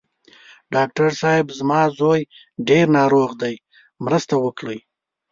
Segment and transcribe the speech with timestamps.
[0.73, 1.45] ډاکټر صېب!
[1.59, 2.21] زما زوی
[2.67, 3.55] ډېر ناروغ دی،
[4.05, 4.79] مرسته وکړئ.